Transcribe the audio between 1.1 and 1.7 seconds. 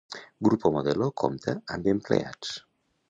compta